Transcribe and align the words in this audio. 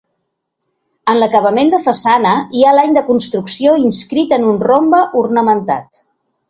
En 1.13 1.19
l'acabament 1.23 1.69
de 1.75 1.81
façana 1.83 2.31
hi 2.61 2.65
ha 2.65 2.73
l'any 2.79 2.97
de 2.99 3.05
construcció 3.13 3.77
inscrit 3.87 4.37
en 4.41 4.53
un 4.55 4.61
rombe 4.71 5.05
ornamentat. 5.25 6.07